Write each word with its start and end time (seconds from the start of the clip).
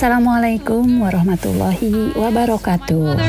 Assalamualaikum 0.00 1.04
warahmatullahi 1.04 2.16
wabarakatuh. 2.16 3.20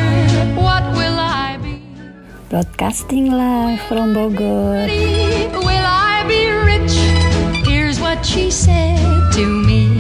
Broadcasting 2.48 3.28
live 3.28 3.84
from 3.92 4.16
Bogor. 4.16 4.88
Will 5.52 5.84
I 5.84 6.24
be 6.32 6.48
rich? 6.48 6.96
Here's 7.68 8.00
what 8.00 8.24
she 8.24 8.48
said 8.48 9.04
to 9.36 9.44
me. 9.44 10.00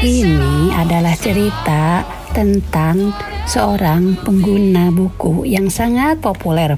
Ini 0.00 0.72
adalah 0.72 1.12
cerita 1.20 2.08
tentang 2.36 3.16
seorang 3.48 4.20
pengguna 4.20 4.92
buku 4.92 5.48
yang 5.48 5.72
sangat 5.72 6.20
populer 6.20 6.76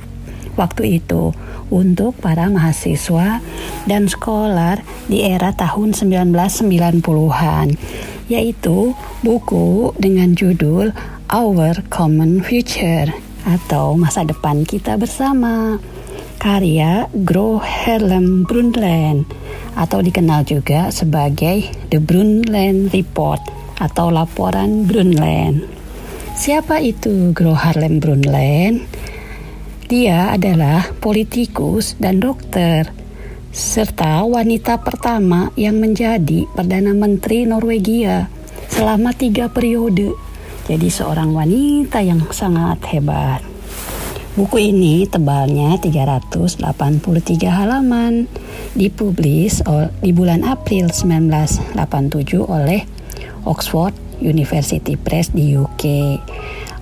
waktu 0.55 1.02
itu 1.02 1.34
untuk 1.66 2.14
para 2.23 2.46
mahasiswa 2.46 3.42
dan 3.91 4.06
sekolah 4.06 4.78
di 5.10 5.27
era 5.27 5.50
tahun 5.50 5.98
1990-an 5.98 7.74
yaitu 8.30 8.95
buku 9.27 9.91
dengan 9.98 10.38
judul 10.38 10.95
Our 11.27 11.83
Common 11.91 12.38
Future 12.47 13.11
atau 13.42 13.98
masa 13.98 14.22
depan 14.22 14.62
kita 14.62 14.95
bersama 14.95 15.83
karya 16.38 17.11
Gro 17.27 17.59
Harlem 17.59 18.47
Brundtland 18.47 19.27
atau 19.75 20.06
dikenal 20.06 20.47
juga 20.47 20.95
sebagai 20.95 21.66
The 21.91 21.98
Brundtland 21.98 22.95
Report 22.95 23.58
atau 23.78 24.10
laporan 24.10 24.84
Brundtland. 24.84 25.64
Siapa 26.34 26.82
itu 26.82 27.30
Gro 27.34 27.55
Harlem 27.55 28.02
Brundtland? 28.02 28.86
Dia 29.88 30.34
adalah 30.36 30.92
politikus 31.00 31.97
dan 31.97 32.20
dokter 32.20 32.92
serta 33.48 34.22
wanita 34.28 34.84
pertama 34.84 35.48
yang 35.56 35.80
menjadi 35.80 36.44
Perdana 36.53 36.92
Menteri 36.92 37.48
Norwegia 37.48 38.28
selama 38.69 39.16
tiga 39.16 39.48
periode. 39.48 40.12
Jadi 40.69 40.92
seorang 40.92 41.33
wanita 41.33 42.05
yang 42.05 42.28
sangat 42.28 42.84
hebat. 42.92 43.41
Buku 44.36 44.70
ini 44.70 45.08
tebalnya 45.08 45.81
383 45.81 46.62
halaman, 47.48 48.31
dipublis 48.77 49.64
di 49.98 50.12
bulan 50.14 50.47
April 50.47 50.92
1987 50.92 51.72
oleh 52.47 52.86
Oxford 53.47 53.94
University 54.19 54.98
Press 54.98 55.31
di 55.31 55.55
UK. 55.55 55.84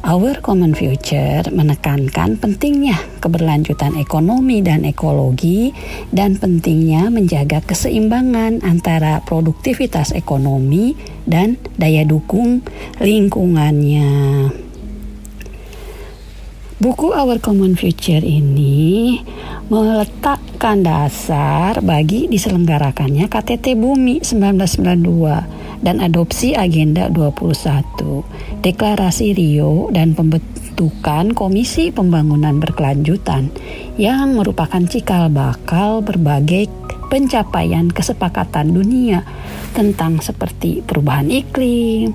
Our 0.06 0.38
Common 0.38 0.78
Future 0.78 1.50
menekankan 1.50 2.38
pentingnya 2.38 2.94
keberlanjutan 3.18 3.98
ekonomi 3.98 4.62
dan 4.62 4.86
ekologi 4.86 5.74
dan 6.14 6.38
pentingnya 6.38 7.10
menjaga 7.10 7.58
keseimbangan 7.66 8.62
antara 8.62 9.18
produktivitas 9.26 10.14
ekonomi 10.14 10.94
dan 11.26 11.58
daya 11.74 12.06
dukung 12.06 12.62
lingkungannya. 13.02 14.06
Buku 16.78 17.10
Our 17.10 17.42
Common 17.42 17.74
Future 17.74 18.22
ini 18.22 19.18
meletakkan 19.72 20.86
dasar 20.86 21.82
bagi 21.82 22.30
diselenggarakannya 22.30 23.26
KTT 23.26 23.74
Bumi 23.74 24.22
1992 24.22 25.55
dan 25.84 26.00
adopsi 26.00 26.56
Agenda 26.56 27.08
21, 27.12 28.24
Deklarasi 28.62 29.36
Rio 29.36 29.92
dan 29.92 30.16
pembentukan 30.16 31.32
Komisi 31.32 31.92
Pembangunan 31.92 32.56
Berkelanjutan 32.60 33.52
yang 34.00 34.36
merupakan 34.36 34.80
cikal 34.84 35.28
bakal 35.32 36.00
berbagai 36.04 36.68
pencapaian 37.06 37.88
kesepakatan 37.88 38.74
dunia 38.74 39.22
tentang 39.72 40.18
seperti 40.18 40.82
perubahan 40.82 41.30
iklim, 41.30 42.12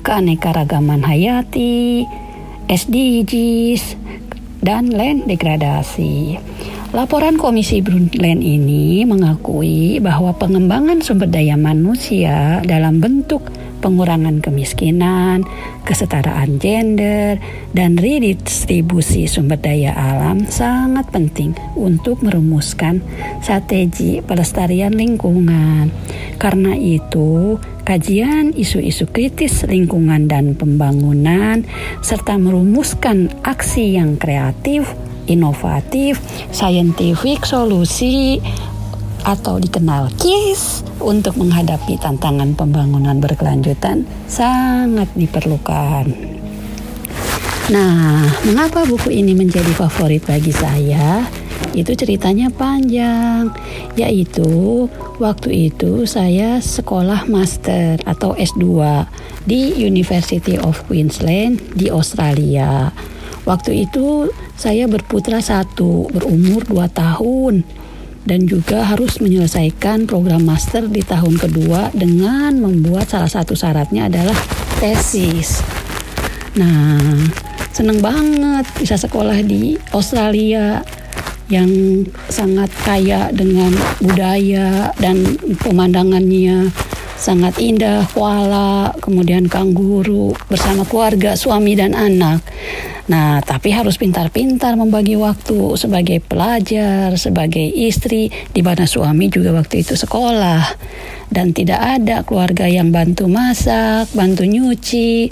keanekaragaman 0.00 1.04
hayati, 1.04 2.08
SDGs, 2.70 3.98
dan 4.60 4.92
land 4.92 5.28
degradasi. 5.28 6.38
Laporan 6.90 7.38
Komisi 7.38 7.78
Brundtland 7.86 8.42
ini 8.42 9.06
mengakui 9.06 10.02
bahwa 10.02 10.34
pengembangan 10.34 10.98
sumber 10.98 11.30
daya 11.30 11.54
manusia 11.54 12.58
dalam 12.66 12.98
bentuk 12.98 13.46
pengurangan 13.78 14.42
kemiskinan, 14.42 15.46
kesetaraan 15.86 16.58
gender, 16.58 17.38
dan 17.70 17.94
redistribusi 17.94 19.30
sumber 19.30 19.62
daya 19.62 19.94
alam 19.94 20.50
sangat 20.50 21.06
penting 21.14 21.54
untuk 21.78 22.26
merumuskan 22.26 23.06
strategi 23.38 24.18
pelestarian 24.18 24.90
lingkungan. 24.90 25.94
Karena 26.42 26.74
itu, 26.74 27.54
kajian 27.86 28.50
isu-isu 28.50 29.06
kritis 29.06 29.62
lingkungan 29.62 30.26
dan 30.26 30.58
pembangunan 30.58 31.62
serta 32.02 32.34
merumuskan 32.34 33.30
aksi 33.46 33.94
yang 33.94 34.18
kreatif, 34.18 34.90
inovatif, 35.30 36.18
scientific 36.50 37.46
solusi 37.46 38.42
atau 39.22 39.60
dikenal 39.60 40.10
KIS 40.16 40.82
untuk 40.98 41.36
menghadapi 41.38 42.00
tantangan 42.00 42.56
pembangunan 42.56 43.20
berkelanjutan 43.20 44.08
sangat 44.26 45.08
diperlukan. 45.14 46.10
Nah, 47.70 48.26
mengapa 48.42 48.82
buku 48.82 49.14
ini 49.14 49.30
menjadi 49.30 49.70
favorit 49.78 50.26
bagi 50.26 50.50
saya? 50.50 51.22
Itu 51.70 51.94
ceritanya 51.94 52.50
panjang, 52.50 53.54
yaitu 53.94 54.90
waktu 55.22 55.70
itu 55.70 56.02
saya 56.02 56.58
sekolah 56.58 57.30
master 57.30 58.02
atau 58.02 58.34
S2 58.34 58.66
di 59.46 59.78
University 59.78 60.58
of 60.58 60.82
Queensland 60.90 61.62
di 61.78 61.86
Australia. 61.86 62.90
Waktu 63.46 63.86
itu 63.86 64.26
saya 64.60 64.84
berputra 64.84 65.40
satu, 65.40 66.12
berumur 66.12 66.68
2 66.68 66.84
tahun 66.92 67.64
dan 68.28 68.44
juga 68.44 68.84
harus 68.84 69.16
menyelesaikan 69.16 70.04
program 70.04 70.44
master 70.44 70.84
di 70.84 71.00
tahun 71.00 71.40
kedua 71.40 71.88
dengan 71.96 72.60
membuat 72.60 73.08
salah 73.08 73.32
satu 73.32 73.56
syaratnya 73.56 74.12
adalah 74.12 74.36
tesis. 74.76 75.64
Nah, 76.60 77.00
seneng 77.72 78.04
banget 78.04 78.68
bisa 78.76 79.00
sekolah 79.00 79.40
di 79.40 79.80
Australia 79.96 80.84
yang 81.48 82.04
sangat 82.28 82.68
kaya 82.84 83.32
dengan 83.32 83.72
budaya 84.04 84.92
dan 85.00 85.24
pemandangannya 85.64 86.68
sangat 87.20 87.60
indah, 87.60 88.08
koala, 88.16 88.96
kemudian 88.96 89.44
kanguru 89.44 90.32
bersama 90.48 90.88
keluarga, 90.88 91.36
suami 91.36 91.76
dan 91.76 91.92
anak. 91.92 92.40
Nah, 93.12 93.44
tapi 93.44 93.76
harus 93.76 94.00
pintar-pintar 94.00 94.80
membagi 94.80 95.20
waktu 95.20 95.76
sebagai 95.76 96.24
pelajar, 96.24 97.12
sebagai 97.20 97.62
istri, 97.62 98.32
di 98.56 98.64
mana 98.64 98.88
suami 98.88 99.28
juga 99.28 99.52
waktu 99.52 99.84
itu 99.84 100.00
sekolah. 100.00 100.64
Dan 101.28 101.52
tidak 101.52 101.78
ada 102.00 102.24
keluarga 102.24 102.64
yang 102.64 102.88
bantu 102.88 103.28
masak, 103.28 104.08
bantu 104.16 104.48
nyuci. 104.48 105.28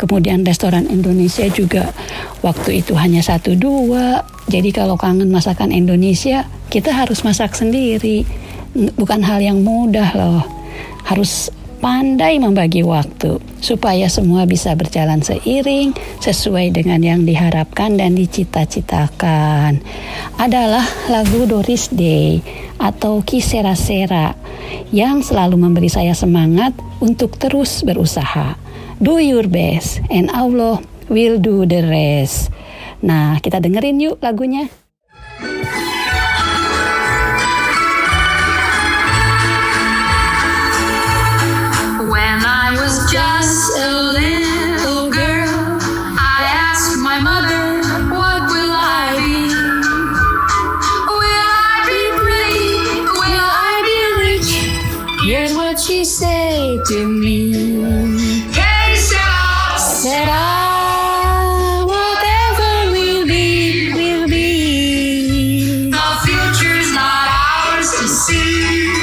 Kemudian 0.00 0.46
restoran 0.46 0.88
Indonesia 0.88 1.44
juga 1.52 1.92
waktu 2.40 2.80
itu 2.80 2.96
hanya 2.96 3.20
satu 3.20 3.52
dua. 3.52 4.24
Jadi 4.48 4.72
kalau 4.72 4.96
kangen 4.96 5.28
masakan 5.28 5.74
Indonesia, 5.74 6.48
kita 6.72 6.94
harus 6.94 7.20
masak 7.20 7.52
sendiri. 7.52 8.24
Bukan 8.72 9.26
hal 9.26 9.42
yang 9.42 9.60
mudah 9.60 10.14
loh. 10.16 10.57
Harus 11.08 11.48
pandai 11.78 12.42
membagi 12.42 12.82
waktu 12.82 13.38
supaya 13.62 14.10
semua 14.10 14.44
bisa 14.44 14.74
berjalan 14.74 15.22
seiring 15.22 15.94
sesuai 16.18 16.74
dengan 16.74 17.00
yang 17.00 17.22
diharapkan 17.22 17.96
dan 17.96 18.18
dicita-citakan. 18.18 19.80
Adalah 20.36 20.84
lagu 21.08 21.46
Doris 21.46 21.88
Day 21.88 22.42
atau 22.78 23.22
Kisera 23.22 23.74
Sera 23.78 24.34
yang 24.92 25.22
selalu 25.22 25.56
memberi 25.58 25.90
saya 25.90 26.12
semangat 26.12 26.74
untuk 26.98 27.38
terus 27.38 27.82
berusaha. 27.82 28.58
Do 28.98 29.22
your 29.22 29.46
best 29.46 30.02
and 30.10 30.28
Allah 30.34 30.82
will 31.06 31.38
do 31.38 31.62
the 31.64 31.86
rest. 31.86 32.50
Nah, 32.98 33.38
kita 33.38 33.62
dengerin 33.62 34.02
yuk 34.02 34.18
lagunya. 34.18 34.66
de 56.88 57.04
mim. 57.04 58.48
Quem 58.54 58.96
será? 58.96 59.76
Será? 59.78 61.84
Whatever 61.84 62.92
will 62.92 63.26
be, 63.26 63.92
will 63.92 64.26
be. 64.26 65.90
The 65.90 66.18
future's 66.24 66.90
not 66.94 67.28
ours 67.28 67.90
to 67.90 68.08
see. 68.08 68.97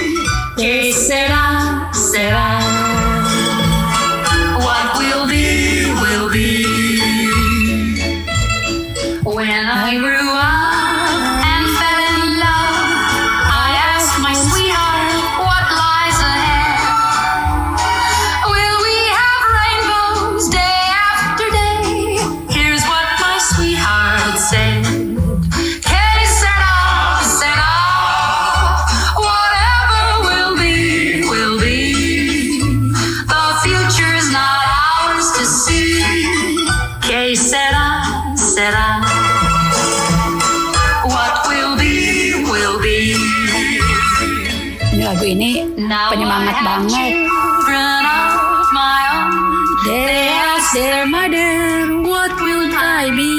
Sera. 38.55 39.03
What 41.11 41.43
will 41.51 41.75
be, 41.75 42.39
will 42.47 42.79
be. 42.79 43.19
Ini 44.95 45.03
lagu 45.03 45.27
ini 45.27 45.75
Now 45.75 46.07
penyemangat 46.15 46.63
banget. 46.63 47.27
They 49.85 50.33
ask 50.33 50.73
their 50.73 51.05
mother, 51.05 51.99
what 52.01 52.31
will 52.41 52.71
I 52.73 53.11
be? 53.11 53.34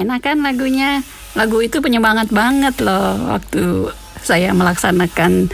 Enak 0.00 0.20
kan 0.24 0.40
lagunya? 0.40 1.04
Lagu 1.38 1.62
itu 1.62 1.78
penyemangat 1.78 2.32
banget 2.34 2.80
loh 2.82 3.30
waktu 3.30 3.92
saya 4.20 4.52
melaksanakan 4.52 5.48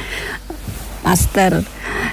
master. 1.07 1.63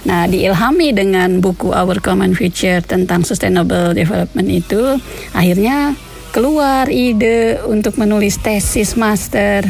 Nah, 0.05 0.29
diilhami 0.29 0.93
dengan 0.93 1.41
buku 1.41 1.73
Our 1.73 1.97
Common 2.03 2.37
Future 2.37 2.83
tentang 2.83 3.25
Sustainable 3.25 3.95
Development 3.97 4.49
itu, 4.51 4.99
akhirnya 5.33 5.97
keluar 6.33 6.89
ide 6.89 7.61
untuk 7.69 7.97
menulis 7.97 8.41
tesis 8.41 8.97
master 8.97 9.65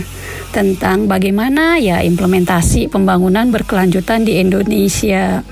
tentang 0.55 1.11
bagaimana 1.11 1.75
ya 1.75 1.99
implementasi 1.99 2.87
pembangunan 2.87 3.51
berkelanjutan 3.51 4.23
di 4.23 4.39
Indonesia 4.39 5.43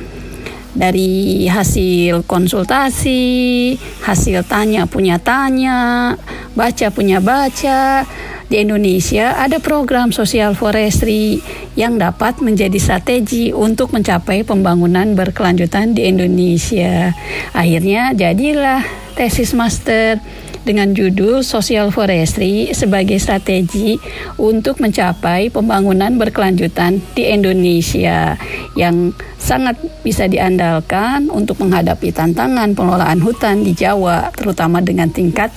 dari 0.71 1.45
hasil 1.51 2.23
konsultasi, 2.23 3.75
hasil 4.07 4.47
tanya 4.47 4.87
punya 4.87 5.19
tanya, 5.19 6.15
baca 6.53 6.87
punya 6.91 7.23
baca. 7.23 8.05
Di 8.51 8.59
Indonesia 8.67 9.39
ada 9.39 9.63
program 9.63 10.11
sosial 10.11 10.59
forestry 10.59 11.39
yang 11.79 11.95
dapat 11.95 12.43
menjadi 12.43 12.75
strategi 12.83 13.55
untuk 13.55 13.95
mencapai 13.95 14.43
pembangunan 14.43 15.15
berkelanjutan 15.15 15.95
di 15.95 16.11
Indonesia. 16.11 17.15
Akhirnya 17.55 18.11
jadilah 18.11 18.83
tesis 19.15 19.55
master 19.55 20.19
dengan 20.61 20.93
judul 20.93 21.41
Social 21.41 21.89
Forestry 21.89 22.69
sebagai 22.75 23.17
strategi 23.17 23.97
untuk 24.37 24.77
mencapai 24.77 25.49
pembangunan 25.49 26.13
berkelanjutan 26.21 27.01
di 27.17 27.31
Indonesia 27.31 28.37
yang 28.77 29.15
sangat 29.41 29.77
bisa 30.05 30.29
diandalkan 30.29 31.33
untuk 31.33 31.57
menghadapi 31.65 32.13
tantangan 32.13 32.77
pengelolaan 32.77 33.19
hutan 33.25 33.65
di 33.65 33.73
Jawa 33.73 34.29
terutama 34.37 34.83
dengan 34.85 35.09
tingkat 35.09 35.49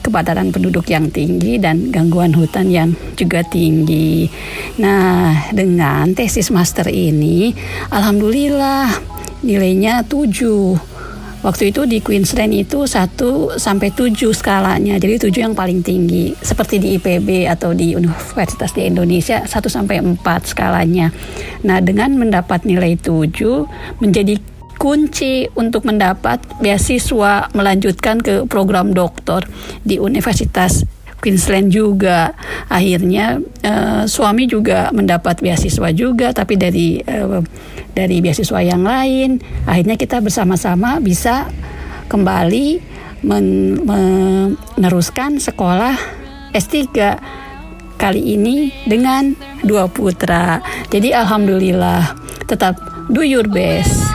kepadatan 0.00 0.50
penduduk 0.50 0.88
yang 0.88 1.08
tinggi 1.12 1.60
dan 1.60 1.92
gangguan 1.92 2.32
hutan 2.32 2.68
yang 2.72 2.96
juga 3.14 3.44
tinggi. 3.46 4.26
Nah, 4.80 5.52
dengan 5.52 6.12
tesis 6.16 6.48
master 6.48 6.88
ini 6.88 7.52
alhamdulillah 7.92 8.90
nilainya 9.44 10.04
7 10.04 10.90
Waktu 11.40 11.72
itu 11.72 11.88
di 11.88 12.04
Queensland 12.04 12.52
itu 12.52 12.84
1 12.84 13.56
sampai 13.56 13.88
7 13.96 14.28
skalanya. 14.36 15.00
Jadi 15.00 15.16
7 15.16 15.40
yang 15.48 15.56
paling 15.56 15.80
tinggi. 15.80 16.36
Seperti 16.36 16.76
di 16.76 17.00
IPB 17.00 17.48
atau 17.48 17.72
di 17.72 17.96
universitas 17.96 18.76
di 18.76 18.84
Indonesia 18.84 19.48
1 19.48 19.48
sampai 19.48 20.04
4 20.04 20.20
skalanya. 20.44 21.08
Nah, 21.64 21.80
dengan 21.80 22.12
mendapat 22.20 22.68
nilai 22.68 22.92
7 23.00 23.64
menjadi 24.04 24.36
kunci 24.80 25.44
untuk 25.52 25.84
mendapat 25.84 26.40
beasiswa 26.64 27.52
melanjutkan 27.52 28.24
ke 28.24 28.48
program 28.48 28.96
doktor 28.96 29.44
di 29.84 30.00
Universitas 30.00 30.88
Queensland 31.20 31.68
juga. 31.68 32.32
Akhirnya 32.72 33.44
eh, 33.60 34.08
suami 34.08 34.48
juga 34.48 34.88
mendapat 34.96 35.44
beasiswa 35.44 35.92
juga 35.92 36.32
tapi 36.32 36.56
dari 36.56 36.96
eh, 37.04 37.44
dari 37.92 38.24
beasiswa 38.24 38.64
yang 38.64 38.88
lain. 38.88 39.36
Akhirnya 39.68 40.00
kita 40.00 40.24
bersama-sama 40.24 40.96
bisa 41.04 41.52
kembali 42.08 42.80
men- 43.28 43.84
meneruskan 43.84 45.36
sekolah 45.36 45.92
S3 46.56 46.80
kali 48.00 48.32
ini 48.32 48.72
dengan 48.88 49.36
dua 49.60 49.92
putra. 49.92 50.64
Jadi 50.88 51.12
alhamdulillah 51.12 52.16
tetap 52.48 52.80
do 53.12 53.20
your 53.20 53.44
best 53.44 53.99